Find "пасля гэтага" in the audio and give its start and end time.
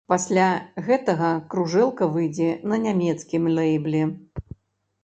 0.11-1.27